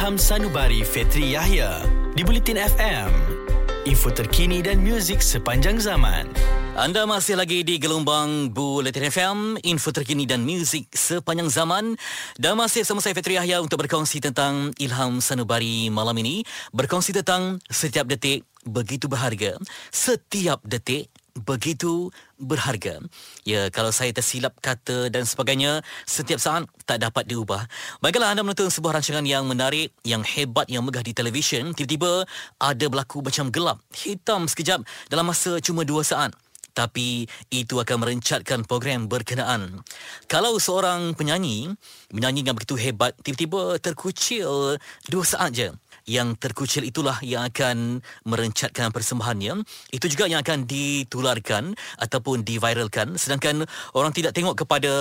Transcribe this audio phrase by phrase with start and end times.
[0.00, 1.84] Ilham Sanubari Fetri Yahya
[2.16, 3.12] di Bulletin FM.
[3.84, 6.24] Info terkini dan muzik sepanjang zaman.
[6.72, 12.00] Anda masih lagi di gelombang Bulletin FM, info terkini dan muzik sepanjang zaman.
[12.40, 16.48] Dan masih bersama saya Fetri Yahya untuk berkongsi tentang Ilham Sanubari malam ini.
[16.72, 19.60] Berkongsi tentang setiap detik begitu berharga.
[19.92, 22.10] Setiap detik begitu
[22.40, 22.98] berharga.
[23.46, 27.66] Ya, kalau saya tersilap kata dan sebagainya, setiap saat tak dapat diubah.
[28.02, 32.24] Baiklah anda menonton sebuah rancangan yang menarik, yang hebat, yang megah di televisyen, tiba-tiba
[32.58, 36.34] ada berlaku macam gelap, hitam sekejap dalam masa cuma dua saat.
[36.70, 39.82] Tapi itu akan merencatkan program berkenaan.
[40.30, 41.66] Kalau seorang penyanyi
[42.14, 44.78] menyanyi dengan begitu hebat, tiba-tiba terkucil
[45.10, 45.74] dua saat je
[46.08, 49.64] yang terkucil itulah yang akan merencatkan persembahannya.
[49.92, 53.16] Itu juga yang akan ditularkan ataupun diviralkan.
[53.20, 54.92] Sedangkan orang tidak tengok kepada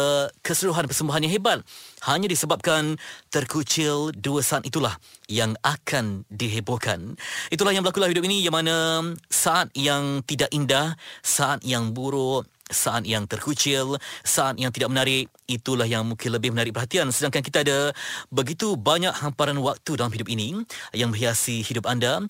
[0.44, 1.59] keseluruhan persembahan yang hebat.
[2.08, 2.95] Hanya disebabkan
[3.30, 4.95] terkucil dua saat itulah
[5.27, 7.20] yang akan dihebohkan.
[7.53, 13.03] Itulah yang berlaku hidup ini yang mana saat yang tidak indah saat yang buruk saat
[13.03, 17.09] yang terkucil, saat yang tidak menarik, itulah yang mungkin lebih menarik perhatian.
[17.09, 17.92] Sedangkan kita ada
[18.30, 20.56] begitu banyak hamparan waktu dalam hidup ini
[20.94, 22.23] yang menghiasi hidup anda,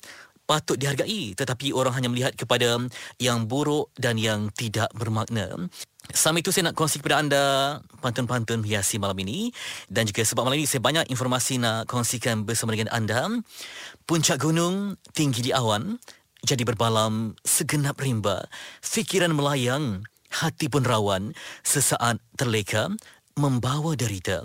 [0.49, 1.37] patut dihargai.
[1.37, 2.81] Tetapi orang hanya melihat kepada
[3.21, 5.69] yang buruk dan yang tidak bermakna.
[6.09, 7.43] Sama itu saya nak kongsi kepada anda
[8.01, 9.53] pantun-pantun hiasi malam ini
[9.93, 13.29] dan juga sebab malam ini saya banyak informasi nak kongsikan bersama dengan anda.
[14.09, 16.01] Puncak gunung tinggi di awan,
[16.41, 18.49] jadi berbalam segenap rimba,
[18.81, 21.33] fikiran melayang, hati pun rawan,
[21.65, 22.89] sesaat terleka,
[23.39, 24.43] membawa derita.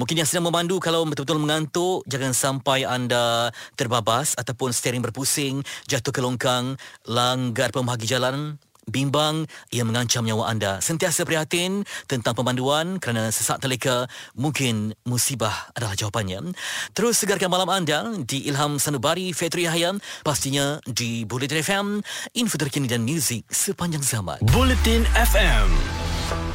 [0.00, 6.10] Mungkin yang sedang memandu kalau betul-betul mengantuk, jangan sampai anda terbabas ataupun steering berpusing, jatuh
[6.10, 8.56] ke longkang, langgar pembahagi jalan,
[8.90, 10.82] bimbang ia mengancam nyawa anda.
[10.82, 16.54] Sentiasa prihatin tentang pemanduan kerana sesak teleka mungkin musibah adalah jawapannya.
[16.96, 21.86] Terus segarkan malam anda di Ilham Sanubari Fetri Hayam pastinya di Bulletin FM
[22.34, 24.42] info terkini dan muzik sepanjang zaman.
[24.50, 25.68] Bulletin FM.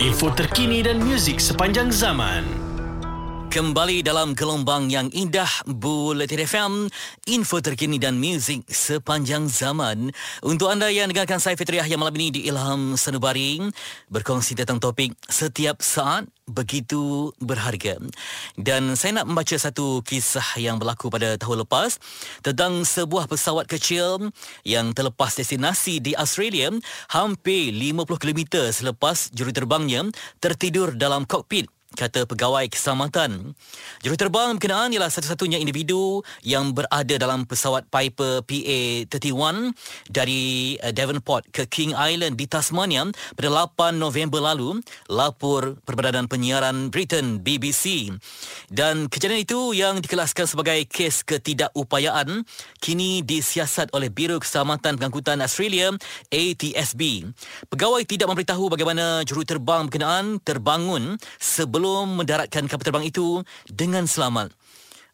[0.01, 2.66] Info terkini dan muzik sepanjang zaman.
[3.47, 6.73] Kembali dalam gelombang yang indah Bulletin FM
[7.31, 10.11] Info terkini dan muzik sepanjang zaman.
[10.43, 13.63] Untuk anda yang dengarkan saya Fitri yang malam ini di Ilham Sanubari
[14.11, 17.95] Berkongsi tentang topik Setiap saat begitu berharga.
[18.59, 22.03] Dan saya nak membaca satu kisah yang berlaku pada tahun lepas
[22.43, 24.27] Tentang sebuah pesawat kecil
[24.67, 26.67] Yang terlepas destinasi di Australia
[27.15, 28.41] Hampir 50 km
[28.75, 30.11] selepas juruterbangnya
[30.43, 33.57] Tertidur dalam kokpit kata pegawai keselamatan.
[34.05, 39.73] Juruterbang berkenaan ialah satu-satunya individu yang berada dalam pesawat Piper PA-31
[40.05, 44.77] dari uh, Devonport ke King Island di Tasmania pada 8 November lalu,
[45.09, 48.13] lapor Perbadanan Penyiaran Britain BBC.
[48.69, 52.45] Dan kejadian itu yang dikelaskan sebagai kes ketidakupayaan
[52.77, 55.89] kini disiasat oleh Biro Keselamatan Pengangkutan Australia
[56.29, 57.25] ATSB.
[57.73, 64.51] Pegawai tidak memberitahu bagaimana juruterbang berkenaan terbangun sebelum sebelum mendaratkan kapal terbang itu dengan selamat.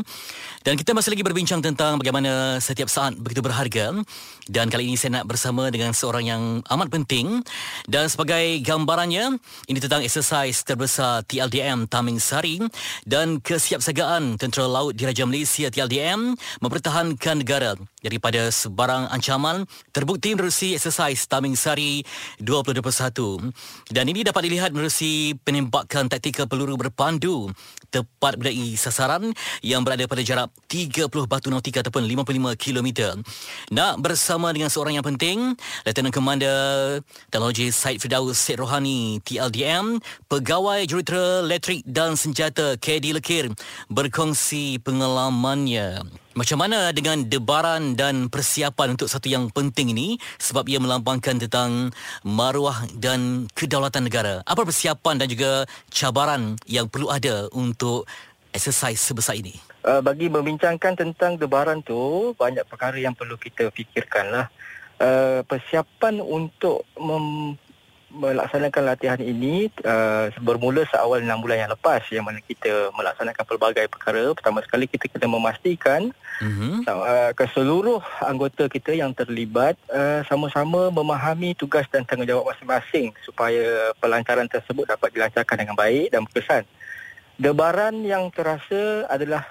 [0.63, 4.00] Dan kita masih lagi berbincang tentang bagaimana setiap saat begitu berharga.
[4.48, 7.44] Dan kali ini saya nak bersama dengan seorang yang amat penting.
[7.88, 12.62] Dan sebagai gambarannya, ini tentang exercise terbesar TLDM Taming Sari
[13.04, 17.75] dan kesiapsiagaan Tentera Laut Diraja Malaysia TLDM mempertahankan negara
[18.07, 22.01] daripada sebarang ancaman terbukti menerusi exercise Taming Sari
[22.39, 27.51] 2021 dan ini dapat dilihat menerusi penembakan taktikal peluru berpandu
[27.92, 33.19] tepat berdai sasaran yang berada pada jarak 30 batu nautika ataupun 55 km.
[33.71, 36.57] Nak bersama dengan seorang yang penting, Lieutenant Commander
[37.31, 43.51] Teknologi Said Firdaus Syed Rohani TLDM, Pegawai Jurutera Elektrik dan Senjata KD Lekir
[43.92, 46.26] berkongsi pengalamannya.
[46.38, 51.89] Macam mana dengan debaran dan persiapan untuk satu yang penting ini sebab ia melambangkan tentang
[52.22, 54.45] maruah dan kedaulatan negara.
[54.45, 58.06] Apa persiapan dan juga cabaran yang perlu ada untuk
[58.54, 59.57] exercise sebesar ini?
[59.81, 64.45] Uh, bagi membincangkan tentang debaran tu banyak perkara yang perlu kita fikirkan lah.
[65.01, 67.57] Uh, persiapan untuk mem-
[68.07, 73.86] melaksanakan latihan ini uh, bermula seawal 6 bulan yang lepas yang mana kita melaksanakan pelbagai
[73.92, 74.31] perkara.
[74.31, 76.88] Pertama sekali kita kena memastikan mm-hmm.
[76.88, 84.48] uh, keseluruh anggota kita yang terlibat uh, sama-sama memahami tugas dan tanggungjawab masing-masing supaya pelancaran
[84.48, 86.63] tersebut dapat dilancarkan dengan baik dan berkesan.
[87.38, 89.45] Debaran yang terasa adalah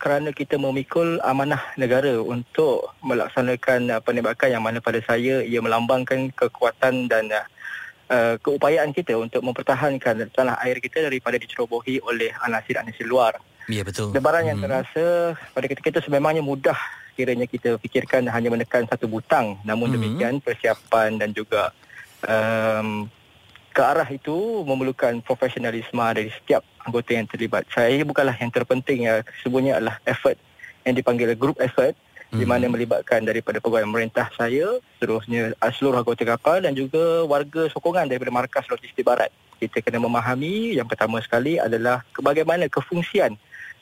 [0.00, 6.32] kerana kita memikul amanah negara untuk melaksanakan uh, penembakan yang mana pada saya ia melambangkan
[6.32, 7.44] kekuatan dan uh,
[8.10, 13.38] uh, keupayaan kita untuk mempertahankan tanah air kita daripada dicerobohi oleh anasir-anasir luar.
[13.70, 14.10] Ya betul.
[14.10, 14.50] Debaran hmm.
[14.50, 15.06] yang terasa
[15.54, 16.76] pada ketika itu sememangnya mudah
[17.14, 19.62] kiranya kita fikirkan hanya menekan satu butang.
[19.62, 19.94] Namun hmm.
[19.94, 21.70] demikian persiapan dan juga
[22.26, 23.06] um,
[23.70, 27.62] ke arah itu memerlukan profesionalisme dari setiap anggota yang terlibat.
[27.70, 29.22] Saya bukanlah yang terpenting ya.
[29.46, 30.34] Sebenarnya adalah effort
[30.82, 31.94] yang dipanggil group effort
[32.30, 32.72] di mana hmm.
[32.78, 38.70] melibatkan daripada pegawai pemerintah saya, seterusnya seluruh anggota kapal dan juga warga sokongan daripada markas
[38.70, 39.34] logistik barat.
[39.58, 43.34] Kita kena memahami yang pertama sekali adalah bagaimana kefungsian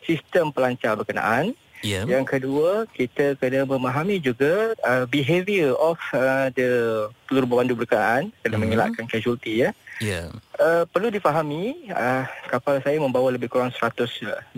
[0.03, 1.53] sistem pelancar berkenaan.
[1.85, 2.11] Yeah.
[2.11, 8.59] Yang kedua, kita kena memahami juga uh, behavior of uh, the peluru berpandu berkenaan kena
[8.59, 8.61] mm-hmm.
[8.65, 9.71] mengelakkan casualty ya.
[9.99, 10.31] Yeah.
[10.55, 14.55] Uh, perlu difahami uh, kapal saya membawa lebih kurang 155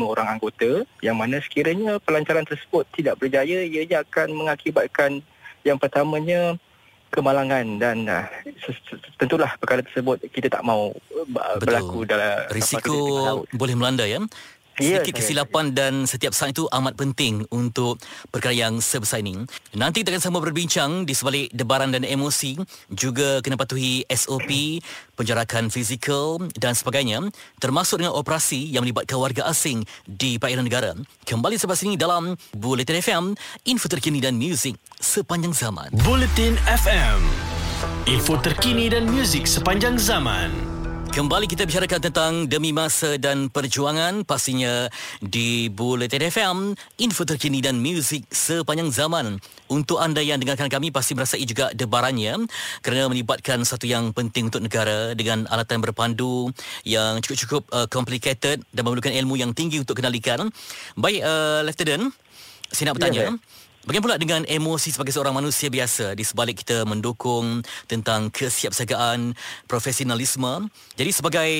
[0.00, 5.24] orang anggota yang mana sekiranya pelancaran tersebut tidak berjaya ianya akan mengakibatkan
[5.64, 6.60] yang pertamanya
[7.12, 8.24] kemalangan dan uh,
[9.20, 14.20] tentulah perkara tersebut kita tak mau uh, berlaku dalam risiko boleh melanda ya
[14.82, 18.02] Sedikit kesilapan dan setiap saat itu amat penting untuk
[18.34, 19.46] perkara yang sebesar ini.
[19.78, 22.58] Nanti kita akan sama berbincang di sebalik debaran dan emosi,
[22.90, 24.82] juga kena patuhi SOP,
[25.14, 27.22] penjarakan fizikal dan sebagainya,
[27.62, 30.98] termasuk dengan operasi yang melibatkan warga asing di perairan negara.
[31.22, 33.24] Kembali selepas ini dalam Bulletin FM,
[33.70, 35.94] info terkini dan muzik sepanjang zaman.
[36.02, 37.20] Bulletin FM,
[38.10, 40.71] info terkini dan muzik sepanjang zaman.
[41.12, 44.88] Kembali kita bicarakan tentang demi masa dan perjuangan pastinya
[45.20, 46.72] di Bulletin FM,
[47.04, 49.36] info terkini dan muzik sepanjang zaman.
[49.68, 52.48] Untuk anda yang dengarkan kami pasti merasai juga debarannya
[52.80, 56.48] kerana melibatkan satu yang penting untuk negara dengan alatan berpandu
[56.88, 60.48] yang cukup-cukup uh, complicated dan memerlukan ilmu yang tinggi untuk kendalikan.
[60.96, 62.08] Baik, uh, Lieutenant,
[62.72, 63.36] saya nak bertanya.
[63.36, 69.34] Yeah, Bagaimana pula dengan emosi sebagai seorang manusia biasa di sebalik kita mendukung tentang kesiapsiagaan
[69.66, 70.70] profesionalisme.
[70.94, 71.50] Jadi sebagai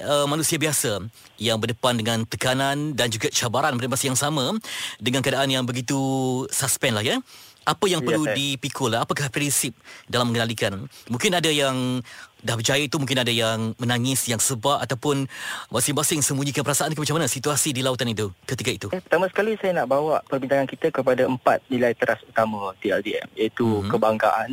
[0.00, 1.04] uh, manusia biasa
[1.36, 4.56] yang berdepan dengan tekanan dan juga cabaran pada masa yang sama
[5.04, 6.00] dengan keadaan yang begitu
[6.48, 7.20] suspend lah ya
[7.66, 9.02] apa yang ya, perlu dipikul lah?
[9.02, 9.74] apakah prinsip
[10.06, 11.98] dalam mengendalikan mungkin ada yang
[12.46, 15.26] dah berjaya itu mungkin ada yang menangis yang sebab ataupun
[15.74, 19.58] masing-masing sembunyikan perasaan ke macam mana situasi di lautan itu ketika itu eh, pertama sekali
[19.58, 23.90] saya nak bawa perbincangan kita kepada empat nilai teras utama TLDM iaitu mm-hmm.
[23.90, 24.50] kebanggaan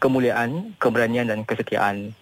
[0.00, 2.16] kemuliaan keberanian dan kesetiaan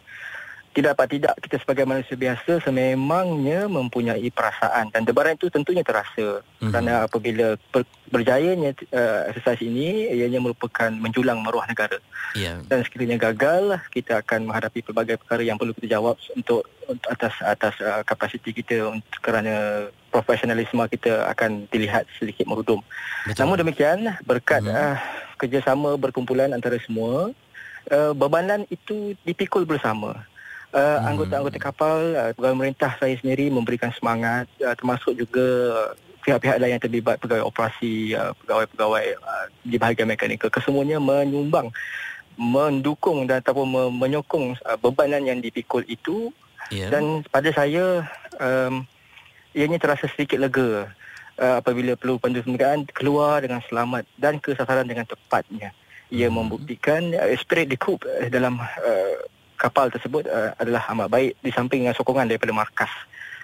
[0.76, 6.45] tidak dapat tidak kita sebagai manusia biasa sememangnya mempunyai perasaan dan debaran itu tentunya terasa
[6.45, 6.68] mm-hmm.
[6.68, 11.97] kerana apabila ber, berjayanya uh, exercise ini ianya merupakan menjulang maruah negara
[12.37, 12.61] yeah.
[12.68, 17.33] dan sekiranya gagal kita akan menghadapi pelbagai perkara yang perlu kita jawab untuk, untuk atas
[17.40, 22.85] atas uh, kapasiti kita untuk, kerana profesionalisme kita akan dilihat sedikit merudum
[23.25, 23.49] Betul.
[23.49, 24.76] namun demikian berkat mm-hmm.
[24.92, 25.00] uh,
[25.40, 27.33] kerjasama berkumpulan antara semua
[27.88, 30.28] uh, bebanan itu dipikul bersama
[30.73, 35.47] uh, anggota-anggota kapal uh, pegawai pemerintah saya sendiri memberikan semangat uh, termasuk juga
[36.27, 41.71] pihak-pihak lain yang terlibat pegawai operasi uh, pegawai-pegawai uh, di bahagian mekanikal kesemuanya menyumbang
[42.37, 46.35] mendukung dan ataupun menyokong uh, bebanan yang dipikul itu
[46.75, 46.91] yeah.
[46.91, 48.05] dan pada saya
[48.43, 48.83] um,
[49.57, 50.91] ianya terasa sedikit lega
[51.41, 55.73] uh, apabila perlu pandu perniagaan keluar dengan selamat dan ke sasaran dengan tepatnya
[56.13, 56.37] ia hmm.
[56.37, 59.17] membuktikan uh, spirit the coup uh, dalam uh,
[59.57, 62.93] kapal tersebut uh, adalah amat baik di samping dengan sokongan daripada markas.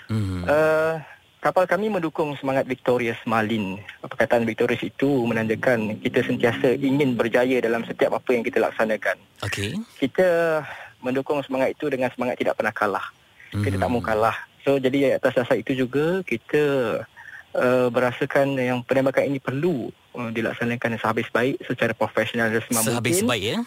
[0.08, 0.42] Mm-hmm.
[0.46, 0.96] Uh,
[1.42, 3.74] Kapal kami mendukung semangat Victorious Marlin.
[3.98, 9.18] Perkataan Victorious itu menandakan kita sentiasa ingin berjaya dalam setiap apa yang kita laksanakan.
[9.42, 9.74] Okey.
[9.98, 10.62] Kita
[11.02, 13.02] mendukung semangat itu dengan semangat tidak pernah kalah.
[13.50, 13.64] Mm-hmm.
[13.66, 14.06] Kita tak mau Hmm.
[14.06, 14.36] kalah.
[14.62, 16.62] So jadi atas dasar itu juga kita
[17.58, 23.18] uh, berasakan yang penembakan ini perlu uh, dilaksanakan sehabis baik secara profesional dan semampu Sehabis
[23.18, 23.30] mungkin.
[23.34, 23.58] baik ya.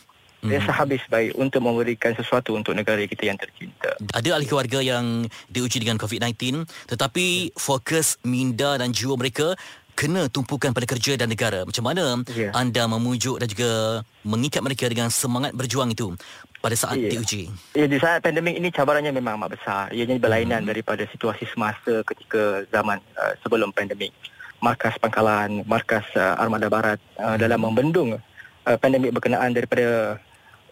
[0.45, 3.97] Ya, sehabis baik untuk memberikan sesuatu untuk negara kita yang tercinta.
[4.13, 9.57] Ada ahli keluarga yang diuji dengan COVID-19 tetapi fokus minda dan jiwa mereka
[9.95, 11.63] kena tumpukan pada kerja dan negara.
[11.63, 12.51] Macam mana Ya.
[12.51, 16.11] anda memujuk dan juga mengikat mereka dengan semangat berjuang itu
[16.59, 17.15] pada saat Ya.
[17.15, 17.47] diuji?
[17.73, 19.83] Ya, di saat pandemik ini cabarannya memang amat besar.
[19.95, 20.69] Ianya berlainan hmm.
[20.69, 24.11] daripada situasi semasa ketika zaman uh, sebelum pandemik.
[24.59, 30.19] Markas pangkalan, markas uh, Armada Barat uh, dalam membendung uh, pandemik berkenaan daripada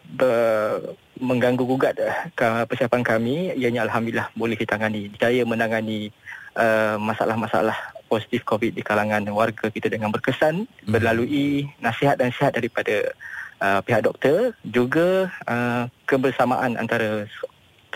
[0.09, 3.55] ber, mengganggu gugat uh, ke persiapan kami.
[3.55, 5.13] Ianya Alhamdulillah boleh ditangani.
[5.15, 6.11] Daya menangani
[6.57, 7.75] uh, masalah-masalah
[8.09, 10.91] positif COVID di kalangan warga kita dengan berkesan Hmm.
[10.93, 13.09] berlalui nasihat dan sihat daripada
[13.63, 17.25] uh, pihak doktor juga uh, kebersamaan antara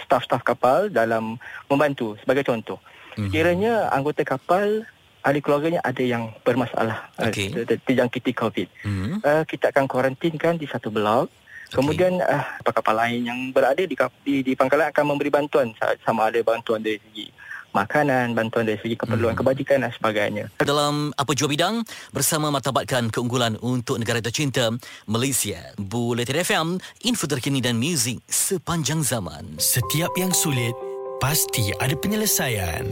[0.01, 1.35] staf-staf kapal dalam
[1.67, 2.79] membantu sebagai contoh.
[3.17, 3.29] Mhm.
[3.33, 4.85] Kiranya anggota kapal
[5.25, 8.67] ahli keluarganya ada yang bermasalah uh, ter- ter- terjangkiti COVID.
[8.87, 9.19] Hmm.
[9.19, 11.27] Uh, kita akan kuarantinkan di satu blok.
[11.69, 13.93] Kemudian uh, kapal lain yang berada di,
[14.24, 17.27] di di pangkalan akan memberi bantuan sa- sama ada bantuan dari segi
[17.69, 19.39] makanan, bantuan dari segi keperluan Mhm.
[19.39, 20.45] kebajikan dan sebagainya.
[20.57, 24.71] Dalam apa jua bidang bersama martabatkan keunggulan untuk negara tercinta
[25.05, 25.62] Malaysia.
[25.77, 26.67] Buletin FM,
[27.03, 29.59] info terkini dan muzik sepanjang zaman.
[29.59, 30.74] Setiap yang sulit
[31.19, 32.88] pasti ada penyelesaian.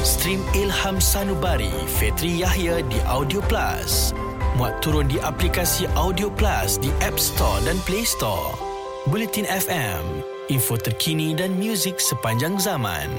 [0.00, 4.12] Stream Ilham Sanubari Fetri Yahya di Audio Plus.
[4.54, 8.54] Muat turun di aplikasi Audio Plus di App Store dan Play Store.
[9.10, 13.10] Buletin FM, info terkini dan muzik sepanjang zaman.